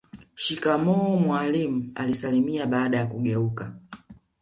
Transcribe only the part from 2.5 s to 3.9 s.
baada ya kugeuka